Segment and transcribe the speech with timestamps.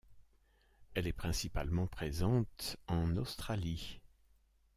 [0.95, 4.01] Elle est principalement présente en Australie.